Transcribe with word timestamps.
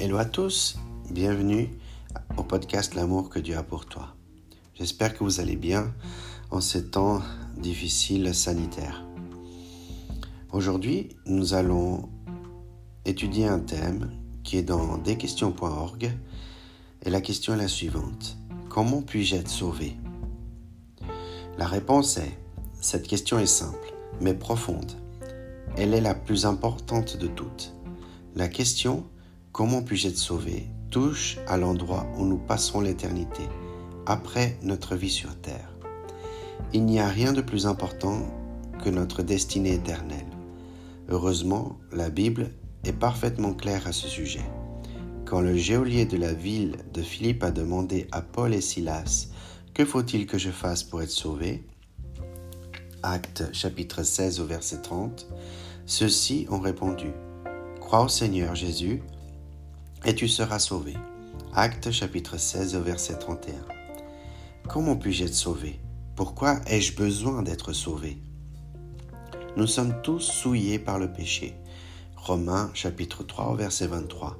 Hello 0.00 0.16
à 0.18 0.24
tous, 0.24 0.78
bienvenue 1.10 1.70
au 2.36 2.44
podcast 2.44 2.94
L'amour 2.94 3.30
que 3.30 3.40
Dieu 3.40 3.56
a 3.56 3.64
pour 3.64 3.86
toi. 3.86 4.14
J'espère 4.76 5.12
que 5.12 5.24
vous 5.24 5.40
allez 5.40 5.56
bien 5.56 5.92
en 6.52 6.60
ces 6.60 6.84
temps 6.84 7.20
difficiles 7.56 8.32
sanitaires. 8.32 9.04
Aujourd'hui, 10.52 11.08
nous 11.26 11.54
allons 11.54 12.08
étudier 13.06 13.46
un 13.48 13.58
thème 13.58 14.12
qui 14.44 14.58
est 14.58 14.62
dans 14.62 14.98
desquestions.org 14.98 16.12
et 17.02 17.10
la 17.10 17.20
question 17.20 17.54
est 17.54 17.58
la 17.58 17.66
suivante. 17.66 18.36
Comment 18.68 19.02
puis-je 19.02 19.34
être 19.34 19.50
sauvé? 19.50 19.96
La 21.58 21.66
réponse 21.66 22.18
est, 22.18 22.38
cette 22.80 23.08
question 23.08 23.40
est 23.40 23.46
simple 23.46 23.92
mais 24.20 24.34
profonde. 24.34 24.92
Elle 25.76 25.92
est 25.92 26.00
la 26.00 26.14
plus 26.14 26.46
importante 26.46 27.16
de 27.16 27.26
toutes. 27.26 27.74
La 28.36 28.46
question 28.46 29.04
Comment 29.52 29.82
puis-je 29.82 30.08
être 30.08 30.18
sauvé? 30.18 30.66
Touche 30.90 31.38
à 31.46 31.56
l'endroit 31.56 32.06
où 32.16 32.24
nous 32.24 32.38
passerons 32.38 32.80
l'éternité, 32.80 33.42
après 34.06 34.56
notre 34.62 34.96
vie 34.96 35.10
sur 35.10 35.34
terre. 35.36 35.70
Il 36.72 36.84
n'y 36.84 37.00
a 37.00 37.08
rien 37.08 37.32
de 37.32 37.40
plus 37.40 37.66
important 37.66 38.22
que 38.82 38.90
notre 38.90 39.22
destinée 39.22 39.74
éternelle. 39.74 40.26
Heureusement, 41.08 41.78
la 41.92 42.10
Bible 42.10 42.50
est 42.84 42.92
parfaitement 42.92 43.54
claire 43.54 43.86
à 43.86 43.92
ce 43.92 44.08
sujet. 44.08 44.44
Quand 45.24 45.40
le 45.40 45.56
geôlier 45.56 46.06
de 46.06 46.16
la 46.16 46.32
ville 46.32 46.76
de 46.94 47.02
Philippe 47.02 47.42
a 47.42 47.50
demandé 47.50 48.06
à 48.12 48.22
Paul 48.22 48.54
et 48.54 48.60
Silas 48.60 49.28
Que 49.74 49.84
faut-il 49.84 50.26
que 50.26 50.38
je 50.38 50.50
fasse 50.50 50.82
pour 50.82 51.02
être 51.02 51.10
sauvé 51.10 51.64
chapitre 53.52 54.02
16 54.02 54.40
au 54.40 54.44
verset 54.44 54.82
30, 54.82 55.26
ceux-ci 55.86 56.46
ont 56.50 56.60
répondu 56.60 57.12
Crois 57.80 58.04
au 58.04 58.08
Seigneur 58.08 58.54
Jésus 58.54 59.02
et 60.04 60.14
tu 60.14 60.28
seras 60.28 60.58
sauvé. 60.58 60.94
Acte 61.54 61.90
chapitre 61.90 62.36
16 62.36 62.76
au 62.76 62.82
verset 62.82 63.18
31. 63.18 63.54
Comment 64.68 64.96
puis-je 64.96 65.24
être 65.24 65.34
sauvé? 65.34 65.80
Pourquoi 66.14 66.60
ai-je 66.66 66.94
besoin 66.94 67.42
d'être 67.42 67.72
sauvé? 67.72 68.18
Nous 69.56 69.66
sommes 69.66 70.00
tous 70.02 70.20
souillés 70.20 70.78
par 70.78 70.98
le 70.98 71.12
péché. 71.12 71.54
Romains 72.16 72.70
chapitre 72.74 73.24
3 73.24 73.56
verset 73.56 73.86
23. 73.86 74.38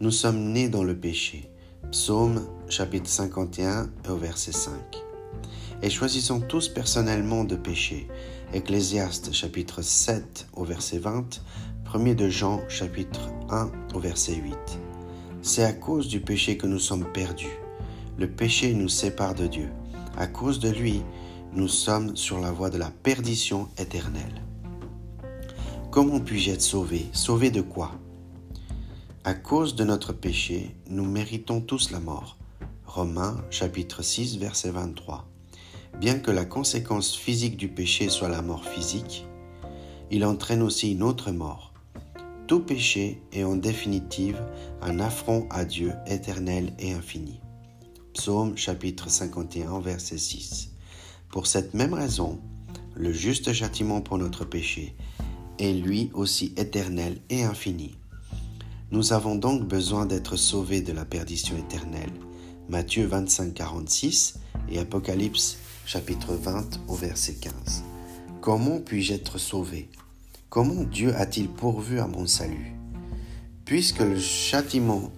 Nous 0.00 0.10
sommes 0.10 0.52
nés 0.52 0.68
dans 0.68 0.84
le 0.84 0.98
péché. 0.98 1.50
Psaume 1.90 2.46
chapitre 2.68 3.08
51 3.08 3.88
au 4.08 4.16
verset 4.16 4.52
5. 4.52 4.72
Et 5.82 5.90
choisissons 5.90 6.40
tous 6.40 6.68
personnellement 6.68 7.44
de 7.44 7.56
pécher. 7.56 8.08
Ecclésiaste 8.52 9.32
chapitre 9.32 9.80
7 9.80 10.48
au 10.54 10.64
verset 10.64 10.98
20. 10.98 11.40
1 11.94 12.14
de 12.14 12.28
Jean 12.28 12.60
chapitre 12.68 13.30
1 13.48 13.70
au 13.94 14.00
verset 14.00 14.34
8. 14.34 14.87
C'est 15.40 15.62
à 15.62 15.72
cause 15.72 16.08
du 16.08 16.20
péché 16.20 16.56
que 16.56 16.66
nous 16.66 16.80
sommes 16.80 17.10
perdus. 17.12 17.46
Le 18.18 18.28
péché 18.28 18.74
nous 18.74 18.88
sépare 18.88 19.34
de 19.34 19.46
Dieu. 19.46 19.70
À 20.16 20.26
cause 20.26 20.58
de 20.58 20.68
lui, 20.68 21.02
nous 21.52 21.68
sommes 21.68 22.16
sur 22.16 22.40
la 22.40 22.50
voie 22.50 22.70
de 22.70 22.78
la 22.78 22.90
perdition 22.90 23.68
éternelle. 23.78 24.42
Comment 25.92 26.18
puis-je 26.18 26.50
être 26.50 26.62
sauvé? 26.62 27.06
Sauvé 27.12 27.50
de 27.50 27.60
quoi? 27.60 27.92
À 29.22 29.34
cause 29.34 29.76
de 29.76 29.84
notre 29.84 30.12
péché, 30.12 30.74
nous 30.88 31.04
méritons 31.04 31.60
tous 31.60 31.92
la 31.92 32.00
mort. 32.00 32.36
Romains 32.84 33.36
chapitre 33.50 34.02
6 34.02 34.38
verset 34.38 34.70
23. 34.70 35.28
Bien 36.00 36.18
que 36.18 36.32
la 36.32 36.44
conséquence 36.44 37.14
physique 37.16 37.56
du 37.56 37.68
péché 37.68 38.08
soit 38.08 38.28
la 38.28 38.42
mort 38.42 38.64
physique, 38.64 39.26
il 40.10 40.24
entraîne 40.24 40.62
aussi 40.62 40.92
une 40.92 41.02
autre 41.02 41.30
mort. 41.30 41.67
Tout 42.48 42.60
péché 42.60 43.20
est 43.30 43.44
en 43.44 43.56
définitive 43.56 44.42
un 44.80 45.00
affront 45.00 45.46
à 45.50 45.66
Dieu 45.66 45.92
éternel 46.06 46.72
et 46.78 46.94
infini. 46.94 47.40
Psaume 48.14 48.56
chapitre 48.56 49.10
51 49.10 49.80
verset 49.80 50.16
6. 50.16 50.70
Pour 51.28 51.46
cette 51.46 51.74
même 51.74 51.92
raison, 51.92 52.40
le 52.94 53.12
juste 53.12 53.52
châtiment 53.52 54.00
pour 54.00 54.16
notre 54.16 54.46
péché 54.46 54.96
est 55.58 55.74
lui 55.74 56.10
aussi 56.14 56.54
éternel 56.56 57.20
et 57.28 57.42
infini. 57.42 57.98
Nous 58.92 59.12
avons 59.12 59.34
donc 59.34 59.68
besoin 59.68 60.06
d'être 60.06 60.36
sauvés 60.36 60.80
de 60.80 60.94
la 60.94 61.04
perdition 61.04 61.54
éternelle. 61.58 62.14
Matthieu 62.70 63.04
25, 63.04 63.52
46 63.52 64.40
et 64.70 64.78
Apocalypse 64.78 65.58
chapitre 65.84 66.32
20 66.32 66.80
au 66.88 66.94
verset 66.94 67.34
15. 67.34 67.84
Comment 68.40 68.80
puis-je 68.80 69.12
être 69.12 69.36
sauvé 69.36 69.90
Comment 70.50 70.84
Dieu 70.84 71.14
a-t-il 71.14 71.46
pourvu 71.46 72.00
à 72.00 72.06
mon 72.06 72.26
salut 72.26 72.74
Puisque 73.66 74.00
le 74.00 74.18
châtiment 74.18 75.12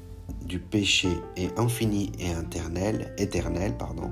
du 0.45 0.59
péché 0.59 1.09
est 1.37 1.57
infini 1.57 2.11
et 2.19 2.33
éternel, 2.33 3.15
éternel 3.17 3.77
pardon, 3.77 4.11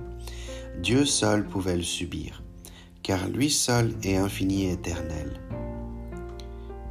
Dieu 0.81 1.05
seul 1.05 1.45
pouvait 1.45 1.77
le 1.77 1.83
subir, 1.83 2.45
car 3.03 3.29
lui 3.29 3.51
seul 3.51 3.95
est 4.05 4.15
infini 4.15 4.67
et 4.67 4.75
éternel. 4.75 5.41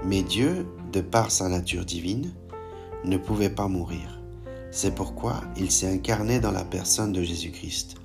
Mais 0.04 0.24
Dieu, 0.24 0.68
de 0.92 1.00
par 1.00 1.32
sa 1.32 1.48
nature 1.48 1.86
divine, 1.86 2.34
ne 3.06 3.16
pouvait 3.16 3.50
pas 3.50 3.70
mourir. 3.70 4.22
C'est 4.72 4.94
pourquoi 4.94 5.42
il 5.56 5.72
s'est 5.72 5.90
incarné 5.90 6.42
dans 6.42 6.52
la 6.52 6.66
personne 6.66 7.14
de 7.14 7.24
Jésus-Christ. 7.24 7.96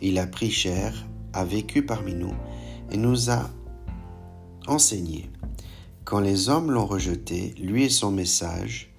Il 0.00 0.18
a 0.18 0.26
pris 0.26 0.50
chair, 0.50 0.94
a 1.34 1.44
vécu 1.44 1.84
parmi 1.84 2.14
nous 2.14 2.34
et 2.90 2.96
nous 2.96 3.28
a 3.28 3.50
enseigné. 4.66 5.28
Quand 6.04 6.20
les 6.20 6.48
hommes 6.48 6.70
l'ont 6.70 6.86
rejeté, 6.86 7.54
lui 7.58 7.84
et 7.84 7.90
son 7.90 8.10
message, 8.10 8.92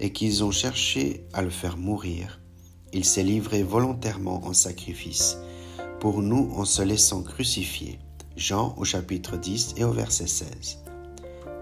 et 0.00 0.12
qu'ils 0.12 0.42
ont 0.44 0.50
cherché 0.50 1.26
à 1.32 1.42
le 1.42 1.50
faire 1.50 1.76
mourir, 1.76 2.40
il 2.92 3.04
s'est 3.04 3.22
livré 3.22 3.62
volontairement 3.62 4.44
en 4.44 4.52
sacrifice, 4.52 5.38
pour 6.00 6.22
nous 6.22 6.50
en 6.54 6.64
se 6.64 6.82
laissant 6.82 7.22
crucifier. 7.22 7.98
Jean 8.36 8.74
au 8.78 8.84
chapitre 8.84 9.36
10 9.36 9.74
et 9.76 9.84
au 9.84 9.92
verset 9.92 10.26
16 10.26 10.82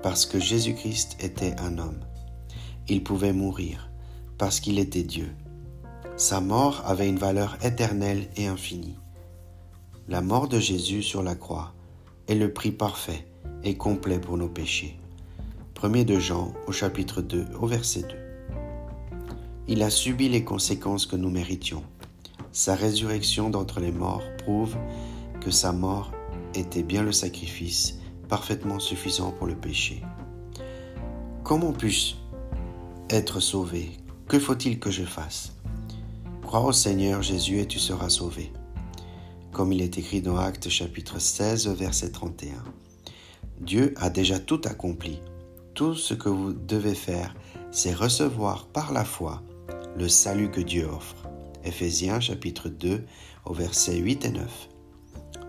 parce 0.03 0.27
que 0.27 0.39
Jésus-Christ 0.39 1.17
était 1.21 1.59
un 1.61 1.79
homme. 1.79 2.01
Il 2.89 3.03
pouvait 3.05 3.33
mourir 3.33 3.91
parce 4.39 4.61
qu'il 4.61 4.79
était 4.79 5.03
Dieu. 5.03 5.35
Sa 6.17 6.41
mort 6.41 6.83
avait 6.87 7.09
une 7.09 7.19
valeur 7.19 7.57
éternelle 7.65 8.29
et 8.37 8.47
infinie. 8.47 8.99
La 10.09 10.23
mort 10.23 10.49
de 10.49 10.59
Jésus 10.59 11.03
sur 11.03 11.23
la 11.23 11.35
croix 11.35 11.75
est 12.31 12.37
le 12.37 12.53
prix 12.53 12.71
parfait 12.71 13.27
et 13.65 13.77
complet 13.77 14.21
pour 14.21 14.37
nos 14.37 14.49
péchés. 14.49 14.97
1 15.83 16.05
de 16.05 16.21
Jean 16.21 16.53
au 16.69 16.73
chapitre 16.73 17.23
2 17.23 17.45
au 17.61 17.67
verset 17.67 18.03
2. 18.03 18.09
Il 19.67 19.83
a 19.83 19.91
subi 19.91 20.29
les 20.29 20.45
conséquences 20.45 21.07
que 21.07 21.17
nous 21.17 21.29
méritions. 21.29 21.83
Sa 22.53 22.77
résurrection 22.77 23.51
d'entre 23.51 23.81
les 23.81 23.91
morts 23.91 24.23
prouve 24.39 24.77
que 25.41 25.51
sa 25.51 25.73
mort 25.73 26.13
était 26.55 26.85
bien 26.85 27.03
le 27.03 27.11
sacrifice 27.11 27.99
parfaitement 28.29 28.79
suffisant 28.79 29.33
pour 29.33 29.49
le 29.49 29.57
péché. 29.57 30.01
Comment 31.43 31.73
puis-je 31.73 32.15
être 33.09 33.41
sauvé? 33.41 33.91
Que 34.29 34.39
faut-il 34.39 34.79
que 34.79 34.93
je 34.93 35.03
fasse? 35.03 35.53
Crois 36.43 36.65
au 36.65 36.73
Seigneur 36.73 37.23
Jésus 37.23 37.59
et 37.59 37.67
tu 37.67 37.81
seras 37.81 38.09
sauvé. 38.09 38.53
Comme 39.61 39.75
il 39.75 39.83
est 39.83 39.99
écrit 39.99 40.23
dans 40.23 40.39
Actes 40.39 40.71
chapitre 40.71 41.19
16 41.19 41.69
verset 41.69 42.13
31. 42.13 42.65
Dieu 43.61 43.93
a 43.99 44.09
déjà 44.09 44.39
tout 44.39 44.63
accompli. 44.65 45.21
Tout 45.75 45.95
ce 45.95 46.15
que 46.15 46.31
vous 46.31 46.55
devez 46.55 46.95
faire, 46.95 47.37
c'est 47.71 47.93
recevoir 47.93 48.69
par 48.69 48.91
la 48.91 49.05
foi 49.05 49.43
le 49.99 50.09
salut 50.09 50.51
que 50.51 50.63
Dieu 50.63 50.87
offre. 50.87 51.29
Ephésiens 51.63 52.21
chapitre 52.21 52.71
2 52.71 53.05
au 53.45 53.53
verset 53.53 53.99
8 53.99 54.25
et 54.25 54.31
9. 54.31 54.69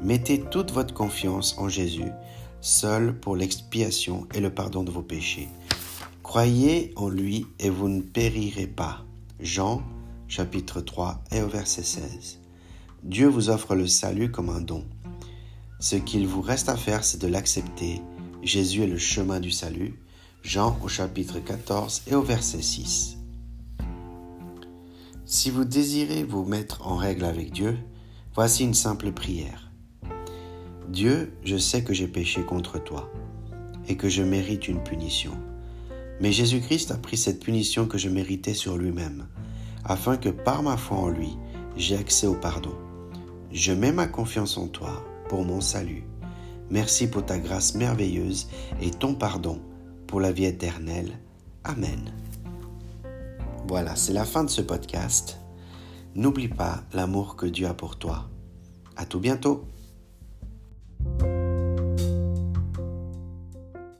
Mettez 0.01 0.41
toute 0.41 0.71
votre 0.71 0.93
confiance 0.93 1.57
en 1.57 1.69
Jésus 1.69 2.11
seul 2.59 3.17
pour 3.17 3.37
l'expiation 3.37 4.27
et 4.33 4.41
le 4.41 4.53
pardon 4.53 4.83
de 4.83 4.91
vos 4.91 5.03
péchés. 5.03 5.47
Croyez 6.21 6.91
en 6.97 7.07
lui 7.07 7.47
et 7.59 7.69
vous 7.69 7.87
ne 7.87 8.01
périrez 8.01 8.67
pas. 8.67 9.05
Jean 9.39 9.81
chapitre 10.27 10.81
3 10.81 11.23
et 11.31 11.41
au 11.41 11.47
verset 11.47 11.83
16. 11.83 12.40
Dieu 13.03 13.27
vous 13.27 13.49
offre 13.49 13.73
le 13.73 13.87
salut 13.87 14.29
comme 14.29 14.49
un 14.49 14.61
don. 14.61 14.85
Ce 15.79 15.95
qu'il 15.95 16.27
vous 16.27 16.41
reste 16.41 16.69
à 16.69 16.77
faire, 16.77 17.03
c'est 17.03 17.19
de 17.19 17.27
l'accepter. 17.27 17.99
Jésus 18.43 18.83
est 18.83 18.87
le 18.87 18.99
chemin 18.99 19.39
du 19.39 19.49
salut. 19.49 19.99
Jean 20.43 20.77
au 20.83 20.87
chapitre 20.87 21.39
14 21.39 22.03
et 22.07 22.15
au 22.15 22.21
verset 22.21 22.61
6. 22.61 23.17
Si 25.25 25.49
vous 25.49 25.65
désirez 25.65 26.23
vous 26.23 26.45
mettre 26.45 26.85
en 26.87 26.95
règle 26.95 27.25
avec 27.25 27.51
Dieu, 27.51 27.75
voici 28.35 28.63
une 28.63 28.75
simple 28.75 29.11
prière. 29.11 29.71
Dieu, 30.87 31.33
je 31.43 31.57
sais 31.57 31.83
que 31.83 31.95
j'ai 31.95 32.07
péché 32.07 32.43
contre 32.43 32.77
toi 32.77 33.11
et 33.87 33.97
que 33.97 34.09
je 34.09 34.21
mérite 34.21 34.67
une 34.67 34.83
punition. 34.83 35.31
Mais 36.19 36.31
Jésus-Christ 36.31 36.91
a 36.91 36.97
pris 36.97 37.17
cette 37.17 37.43
punition 37.43 37.87
que 37.87 37.97
je 37.97 38.09
méritais 38.09 38.53
sur 38.53 38.77
lui-même, 38.77 39.27
afin 39.85 40.17
que 40.17 40.29
par 40.29 40.61
ma 40.61 40.77
foi 40.77 40.97
en 40.97 41.09
lui, 41.09 41.35
j'ai 41.77 41.97
accès 41.97 42.27
au 42.27 42.35
pardon. 42.35 42.75
Je 43.53 43.73
mets 43.73 43.91
ma 43.91 44.07
confiance 44.07 44.57
en 44.57 44.67
toi 44.67 45.05
pour 45.27 45.43
mon 45.43 45.59
salut. 45.59 46.03
Merci 46.69 47.07
pour 47.07 47.25
ta 47.25 47.37
grâce 47.37 47.75
merveilleuse 47.75 48.47
et 48.81 48.91
ton 48.91 49.13
pardon 49.13 49.59
pour 50.07 50.21
la 50.21 50.31
vie 50.31 50.45
éternelle. 50.45 51.19
Amen. 51.65 52.13
Voilà, 53.67 53.95
c'est 53.95 54.13
la 54.13 54.25
fin 54.25 54.43
de 54.43 54.49
ce 54.49 54.61
podcast. 54.61 55.37
N'oublie 56.15 56.47
pas 56.47 56.83
l'amour 56.93 57.35
que 57.35 57.45
Dieu 57.45 57.67
a 57.67 57.73
pour 57.73 57.97
toi. 57.97 58.29
À 58.95 59.05
tout 59.05 59.19
bientôt. 59.19 59.65